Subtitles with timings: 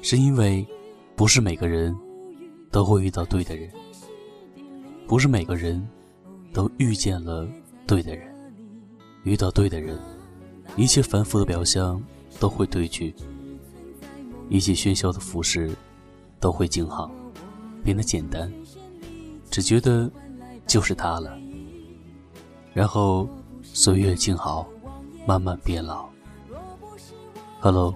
[0.00, 0.66] 是因为
[1.16, 1.96] 不是每个人
[2.70, 3.70] 都会遇到对的人，
[5.06, 5.86] 不是每个人
[6.52, 7.48] 都遇见了
[7.86, 8.32] 对的人，
[9.24, 9.98] 遇到对的人，
[10.76, 12.02] 一切繁复的表象
[12.38, 13.14] 都会褪去，
[14.48, 15.70] 一切喧嚣的服饰
[16.40, 17.10] 都会静好，
[17.82, 18.52] 变得简单，
[19.50, 20.10] 只觉得
[20.66, 21.38] 就是他了，
[22.72, 23.28] 然后。
[23.60, 24.66] 岁月静好，
[25.26, 26.08] 慢慢变老。
[27.60, 27.94] Hello，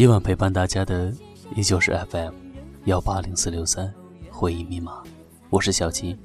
[0.00, 1.14] 今晚陪伴大家的
[1.54, 2.32] 依旧是 FM
[2.86, 3.94] 幺八零四六三
[4.30, 5.04] 回忆密码，
[5.50, 6.18] 我是小七。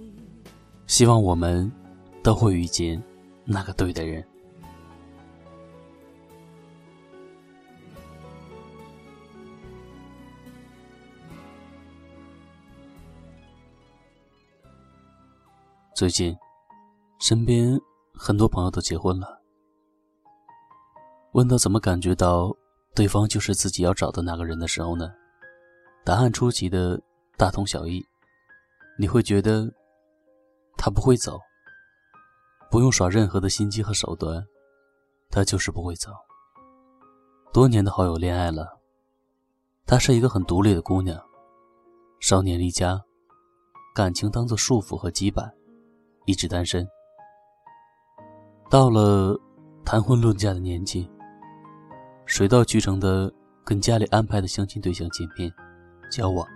[0.88, 1.70] 希望我们
[2.24, 3.04] 都会遇见
[3.44, 4.26] 那个对的人。
[15.94, 16.34] 最近，
[17.20, 17.78] 身边。
[18.14, 19.42] 很多朋友都结婚了，
[21.34, 22.56] 问到怎么感觉到
[22.96, 25.12] 对方就是自己要找的那个人的时候呢？
[26.06, 27.00] 答案出奇的
[27.38, 28.02] 大同小异。
[28.98, 29.70] 你会觉得
[30.78, 31.38] 他不会走，
[32.72, 34.42] 不用耍任何的心机和手段，
[35.30, 36.12] 他就是不会走。
[37.52, 38.80] 多年的好友恋爱了，
[39.86, 41.22] 她是一个很独立的姑娘，
[42.22, 43.02] 少年离家，
[43.94, 45.52] 感情当做束缚和羁绊，
[46.26, 46.88] 一直单身。
[48.70, 49.38] 到了
[49.84, 51.10] 谈婚论嫁的年纪，
[52.26, 53.32] 水到渠成的
[53.64, 55.52] 跟家里安排的相亲对象见面、
[56.12, 56.48] 交往，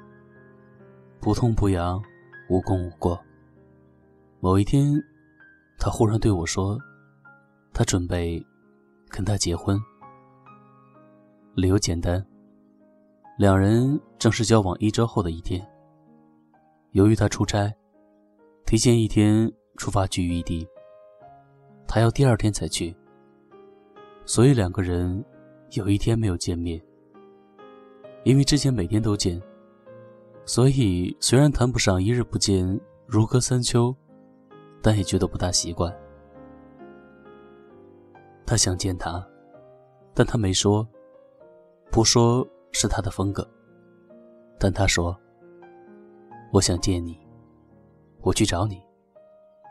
[1.19, 2.01] 不痛不痒，
[2.49, 3.19] 无功无过。
[4.39, 4.93] 某一天，
[5.77, 6.77] 他忽然对我说
[7.71, 8.43] ：“他准备
[9.09, 9.79] 跟他结婚。”
[11.55, 12.25] 理由简单，
[13.37, 15.65] 两人正式交往一周后的一天，
[16.91, 17.71] 由于他出差，
[18.65, 20.67] 提前一天出发去异地。
[21.87, 22.95] 他要第二天才去，
[24.25, 25.23] 所以两个人
[25.71, 26.81] 有一天没有见面。
[28.23, 29.41] 因为之前每天都见，
[30.45, 33.95] 所以虽然谈不上一日不见如隔三秋，
[34.81, 35.93] 但也觉得不大习惯。
[38.45, 39.25] 他想见他，
[40.13, 40.87] 但他没说，
[41.91, 43.47] 不说是他的风格。
[44.59, 45.17] 但他说
[46.51, 47.17] ：“我想见你，
[48.21, 48.81] 我去找你。”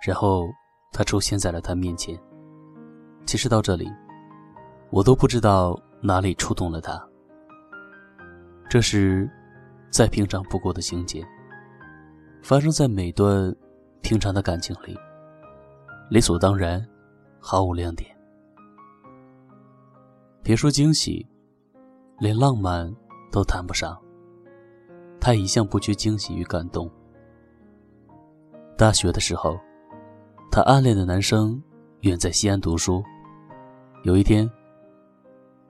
[0.06, 0.48] 然后。
[0.91, 2.19] 他出现在了他面前。
[3.26, 3.87] 其实到这里，
[4.88, 7.03] 我都不知道哪里触动了他。
[8.69, 9.28] 这是
[9.91, 11.26] 再平常不过的情节，
[12.42, 13.54] 发生在每段
[14.03, 14.97] 平常的感情里，
[16.10, 16.87] 理所当然，
[17.41, 18.10] 毫无亮点。
[20.42, 21.26] 别说惊喜，
[22.19, 22.94] 连浪漫
[23.31, 23.98] 都谈不上。
[25.20, 26.91] 他一向不缺惊喜与感动。
[28.76, 29.58] 大学的时候。
[30.50, 31.62] 他暗恋的男生
[32.00, 33.04] 远在西安读书。
[34.03, 34.50] 有一天，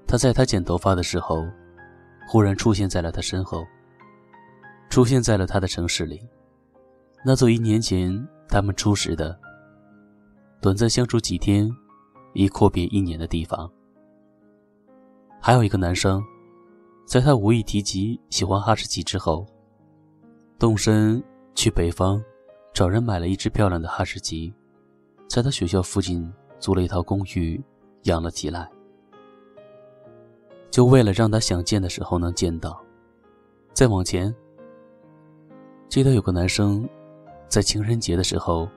[0.08, 1.46] 他在他剪头发的时候，
[2.26, 3.62] 忽然出现在了他身后，
[4.88, 6.26] 出现在了他的城市里，
[7.22, 8.10] 那座一年前
[8.48, 9.38] 他们初识的、
[10.62, 11.70] 短暂相处几天，
[12.32, 13.70] 已阔别一年的地方。
[15.38, 16.24] 还有一个男生，
[17.06, 19.46] 在他无意提及喜欢哈士奇之后，
[20.58, 21.22] 动身
[21.54, 22.18] 去北方，
[22.72, 24.50] 找人买了一只漂亮的哈士奇。
[25.28, 27.62] 在他学校附近租了一套公寓，
[28.04, 28.70] 养了起来，
[30.70, 32.80] 就为了让他想见的时候能见到。
[33.72, 34.34] 再往前，
[35.88, 36.88] 记得有个男生，
[37.48, 38.68] 在情人节的时候，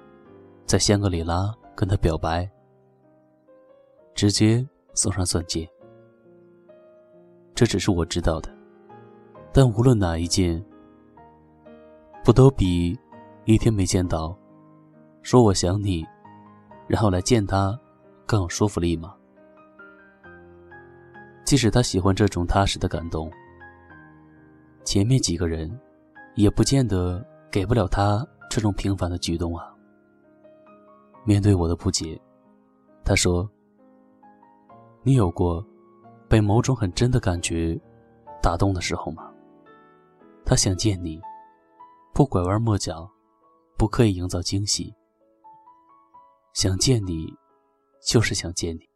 [0.66, 2.50] 在香格里拉跟他表白，
[4.14, 5.68] 直接送上钻戒。
[7.54, 8.50] 这只是我知道的，
[9.52, 10.64] 但无论哪一件，
[12.24, 12.98] 不都比
[13.46, 14.38] 一天没见到，
[15.22, 16.06] 说我想你。
[16.88, 17.78] 然后来见他，
[18.26, 19.16] 更有说服力吗？
[21.52, 23.30] 即使他喜欢这种踏实的感动，
[24.86, 25.70] 前面几个人，
[26.36, 27.22] 也不见得
[27.52, 29.70] 给不了他这种平凡的举动啊。
[31.26, 32.18] 面对我的不解，
[33.04, 33.52] 他说
[35.04, 35.62] ：“你有过
[36.30, 37.78] 被某种很真的感觉
[38.42, 39.30] 打动的时候吗？”
[40.48, 41.20] 他想见你，
[42.14, 43.06] 不拐弯抹角，
[43.78, 44.96] 不刻意营造惊喜。
[46.54, 47.28] 想见你，
[48.08, 48.88] 就是想见你。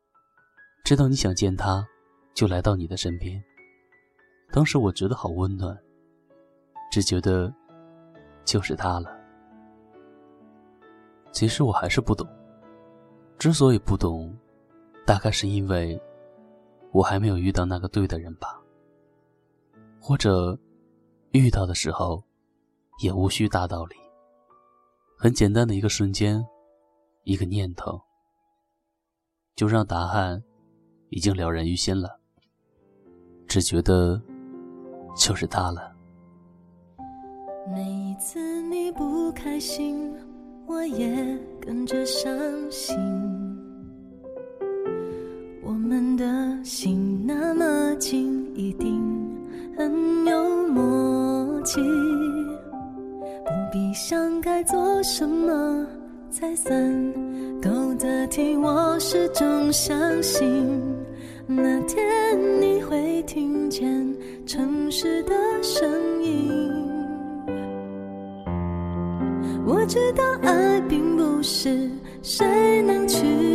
[0.86, 1.86] 知道你想见他，
[2.35, 3.41] 就来到你的身边。
[4.51, 5.75] 当时我觉得好温暖，
[6.91, 7.51] 只觉得
[8.43, 9.09] 就是他了。
[11.31, 12.27] 其实我还是不懂，
[13.37, 14.37] 之所以不懂，
[15.05, 15.99] 大概是因为
[16.91, 18.61] 我还没有遇到那个对的人吧，
[19.99, 20.57] 或者
[21.31, 22.23] 遇到的时候
[23.01, 23.95] 也无需大道理，
[25.17, 26.45] 很简单的一个瞬间，
[27.23, 28.01] 一个念头，
[29.55, 30.41] 就让答案
[31.09, 32.17] 已经了然于心了，
[33.47, 34.21] 只觉得。
[35.18, 35.94] 就是他了。
[37.74, 40.13] 每一次你不开心，
[40.65, 42.30] 我也跟着伤
[42.69, 42.97] 心。
[45.63, 46.25] 我们的
[46.65, 49.01] 心那么近，一定
[49.77, 51.80] 很有默契。
[51.80, 55.88] 不必想该做什么
[56.30, 57.13] 才算
[57.62, 60.81] 够得体，我始终相信
[61.47, 62.01] 那天
[62.59, 63.86] 你会听见。
[64.45, 65.33] 城市的
[65.63, 65.89] 声
[66.24, 66.62] 音，
[69.65, 71.89] 我知道爱并不是
[72.21, 73.55] 谁能去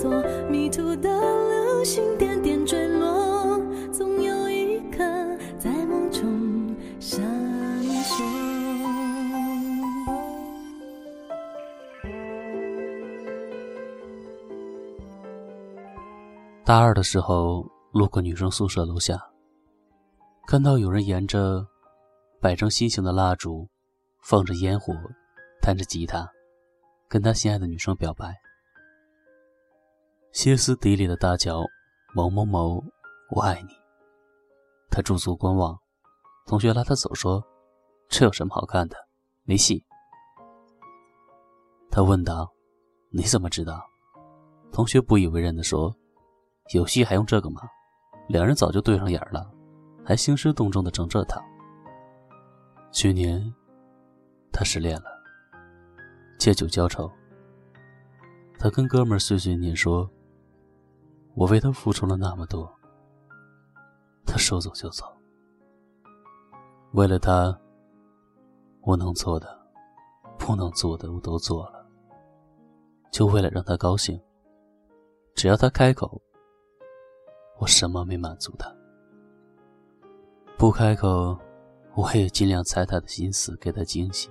[0.00, 0.08] 做
[0.48, 1.08] 迷途的
[1.48, 3.58] 流星点点坠落，
[3.92, 4.98] 总有一颗
[5.58, 6.72] 在梦中
[16.64, 19.18] 大二的时候，路过女生宿舍楼下，
[20.46, 21.66] 看到有人沿着
[22.40, 23.68] 摆成心形的蜡烛，
[24.22, 24.94] 放着烟火，
[25.60, 26.30] 弹着吉他，
[27.08, 28.32] 跟他心爱的女生表白。
[30.32, 31.62] 歇斯底里的大叫
[32.14, 32.84] ：“某某某，
[33.30, 33.68] 我爱你！”
[34.90, 35.78] 他驻足观望，
[36.46, 37.42] 同学拉他走说
[38.08, 38.96] ：“这有什么好看的？
[39.44, 39.84] 没戏。”
[41.90, 42.52] 他问道
[43.10, 43.82] ：“你怎么知道？”
[44.70, 45.94] 同学不以为然地说。
[46.74, 47.62] 有戏还用这个吗？
[48.28, 49.50] 两人早就对上眼了，
[50.04, 51.42] 还兴师动众的整这套。
[52.92, 53.42] 去年，
[54.52, 55.06] 他失恋了，
[56.38, 57.10] 借酒浇愁。
[58.58, 60.06] 他跟哥们碎碎念说
[61.38, 62.68] ：“我为他付出了那么多，
[64.26, 65.04] 他说走就走。
[66.94, 67.56] 为了他，
[68.80, 69.56] 我能做的，
[70.36, 71.86] 不能做的我都做了，
[73.12, 74.20] 就为了让他高兴。
[75.36, 76.20] 只要他开口。”
[77.60, 78.72] 我什么没满足他？
[80.56, 81.38] 不开口，
[81.94, 84.28] 我也尽量猜他的心思，给他惊喜。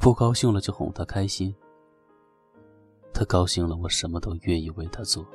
[0.00, 1.54] 不高兴了就哄他开心。
[3.12, 5.26] 他高兴了，我什么都愿意为他做。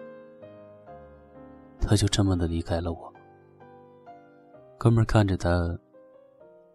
[1.79, 3.13] 他就这么的离开了我。
[4.77, 5.77] 哥们看着他，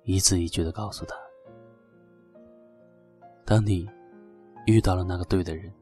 [0.05, 1.17] 一字一句的告诉他：
[3.45, 3.89] 当你
[4.67, 5.73] 遇到了那个对的人，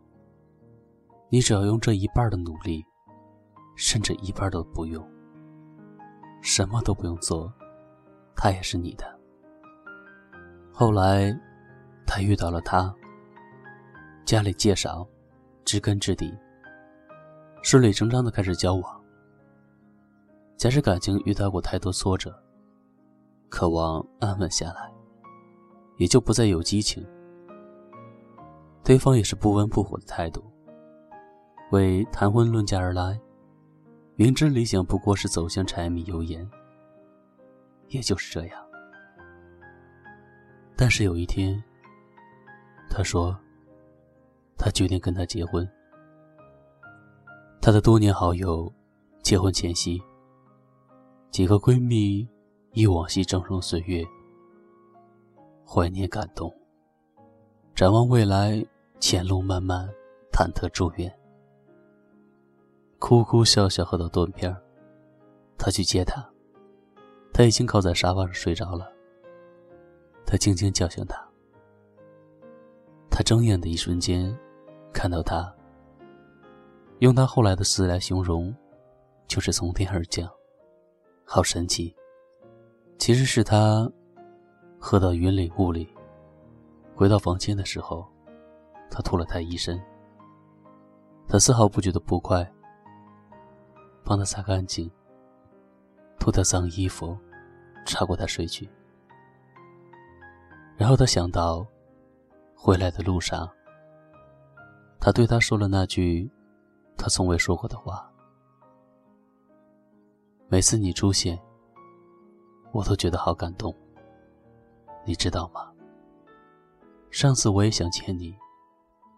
[1.28, 2.84] 你只要用这一半的努力。
[3.76, 5.02] 甚至一半都不用，
[6.42, 7.50] 什么都不用做，
[8.36, 9.18] 他也是你的。
[10.70, 11.34] 后来，
[12.06, 12.94] 他遇到了他，
[14.30, 15.04] 家里介绍，
[15.64, 16.32] 知根知底，
[17.64, 19.04] 顺理成章的开始交往。
[20.56, 22.32] 假使感情遇到过太多挫折，
[23.48, 24.88] 渴望安稳下来，
[25.96, 27.04] 也就不再有激情。
[28.84, 30.44] 对方也是不温不火的态度，
[31.72, 33.20] 为谈婚论嫁而来。
[34.14, 36.48] 明知理想不过是走向柴米油盐，
[37.88, 38.64] 也就是这样。
[40.76, 41.60] 但是有一天，
[42.88, 43.36] 他说，
[44.62, 45.66] 他决定跟他结婚。
[47.62, 48.70] 他的多年好友，
[49.22, 49.98] 结婚前夕，
[51.30, 52.28] 几个闺蜜
[52.72, 54.04] 忆往昔峥嵘岁月，
[55.66, 56.54] 怀念感动，
[57.74, 58.62] 展望未来，
[58.98, 59.88] 前路漫漫，
[60.30, 61.10] 忐忑祝愿。
[62.98, 64.54] 哭哭笑笑喝到断片
[65.56, 66.22] 他去接她，
[67.32, 68.92] 她已经靠在沙发上睡着了。
[70.26, 71.18] 他轻轻叫醒他，
[73.10, 74.38] 他睁眼的一瞬间，
[74.92, 75.52] 看到他，
[76.98, 78.54] 用他后来的词来形容，
[79.26, 80.28] 就是从天而降，
[81.24, 81.94] 好神奇。
[82.98, 83.90] 其实是他
[84.78, 85.88] 喝到云里雾里，
[86.94, 88.06] 回到房间的时候，
[88.90, 89.80] 他吐了他一身。
[91.26, 92.46] 他丝毫不觉得不快。
[94.02, 94.90] 帮他擦干净，
[96.18, 97.16] 脱掉脏衣服，
[97.86, 98.68] 擦过他睡去。
[100.76, 101.64] 然后他想到，
[102.56, 103.48] 回来的路上，
[105.00, 106.30] 他对他说了那句
[106.96, 108.12] 他从未说过的话
[110.46, 111.40] ：“每次你出现，
[112.72, 113.74] 我都觉得好感动。
[115.04, 115.72] 你知道吗？
[117.10, 118.36] 上次我也想见你，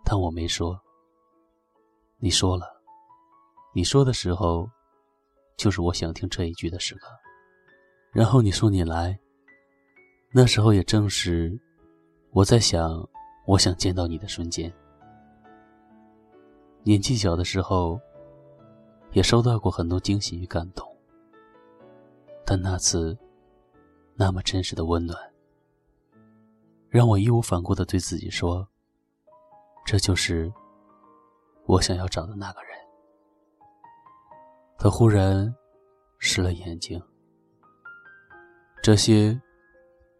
[0.05, 0.81] 但我没说。
[2.19, 2.81] 你说了，
[3.75, 4.71] 你说的时候。”
[5.59, 7.07] 就是我想听这一句的时刻，
[8.11, 9.17] 然后你说你来，
[10.33, 11.57] 那时候也正是
[12.31, 13.09] 我在想
[13.47, 14.73] 我想见到你的瞬间。
[16.85, 18.01] 年纪小的时候，
[19.13, 20.87] 也收到过很多惊喜与感动，
[22.45, 23.17] 但那次
[24.15, 25.17] 那么真实的温暖，
[26.89, 28.67] 让我义无反顾的对自己说
[29.87, 30.53] ：“这就是
[31.67, 32.71] 我想要找的那个人。”
[34.77, 35.55] 他忽然
[36.19, 37.01] 湿了眼睛。
[38.83, 39.41] 这些，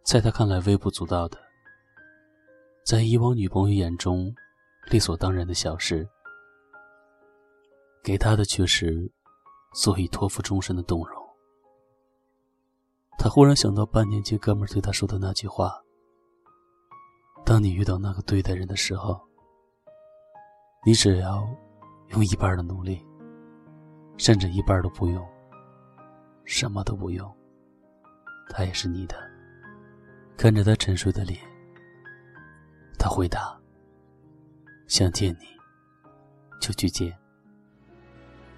[0.03, 1.37] 在他看来微不足道的，
[2.85, 4.33] 在以往女朋友眼中
[4.89, 6.07] 理所当然的小事，
[8.03, 9.09] 给他的却是
[9.73, 11.23] 足以托付终身的动容。
[13.17, 15.81] 他忽然想到半年前哥们对他说的那句话
[17.45, 19.19] ：“当你遇到那个对的人的时候，
[20.85, 21.47] 你只要
[22.09, 23.03] 用一半的努力。”
[24.15, 25.27] 甚至一半都不用，
[26.45, 27.35] 什么都不用，
[28.47, 29.15] 他也是你的。
[30.37, 31.39] 看着他沉睡的脸，
[32.99, 33.59] 他回答
[34.87, 35.47] ：“想见你，
[36.61, 37.11] 就去见，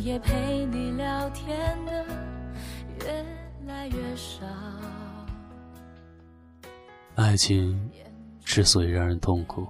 [0.00, 2.06] 夜陪你聊天的
[3.00, 3.24] 越
[3.66, 4.46] 来越少。
[7.16, 7.90] 爱情。
[8.42, 9.68] 之所以让人痛苦，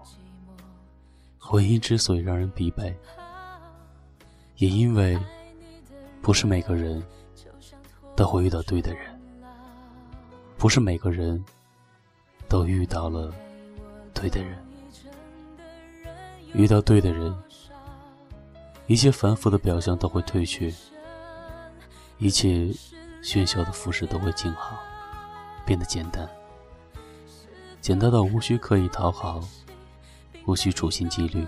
[1.38, 2.94] 婚姻之所以让人疲惫，
[4.56, 5.18] 也因为
[6.22, 7.02] 不是每个人
[8.16, 9.20] 都会遇到对的人，
[10.56, 11.44] 不是每个人
[12.48, 13.30] 都遇到了
[14.14, 14.56] 对的人。
[16.54, 17.36] 遇到对的人，
[18.90, 20.74] 一切繁复的表象都会褪去，
[22.18, 22.74] 一切
[23.22, 24.76] 喧嚣的服饰都会静好，
[25.64, 26.28] 变得简单。
[27.80, 29.40] 简单到无需刻意讨好，
[30.44, 31.46] 无需处心积虑，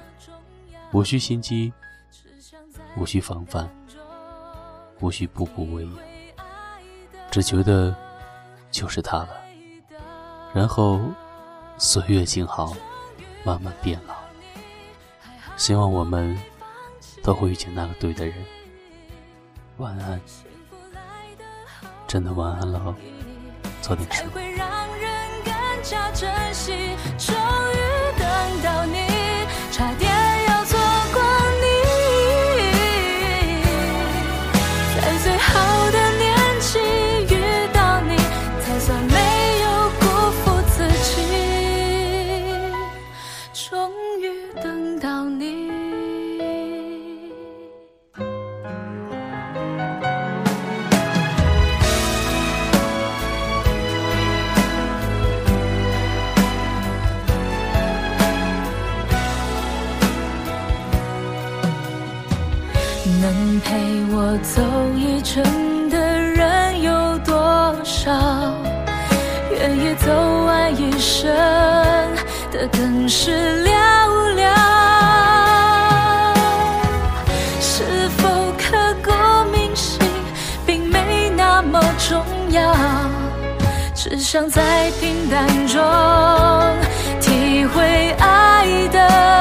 [0.92, 1.72] 无需心机，
[2.96, 3.68] 无需防范，
[5.00, 5.98] 无需步步为营，
[7.28, 7.92] 只觉得
[8.70, 9.30] 就是他了。
[10.54, 11.00] 然后
[11.76, 12.72] 岁月静好，
[13.42, 14.14] 慢慢变老。
[15.56, 16.38] 希望我们
[17.22, 18.34] 都会遇见那个对的人。
[19.78, 20.20] 晚安，
[22.06, 22.94] 真的晚安了，
[23.80, 24.26] 早点睡。
[84.32, 85.78] 想在平淡中
[87.20, 89.31] 体会爱的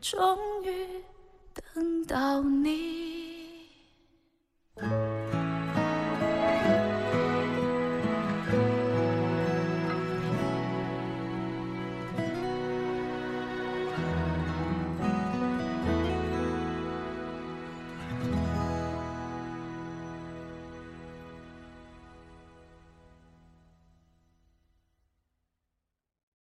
[0.00, 1.02] 终于
[1.74, 2.78] 等到你。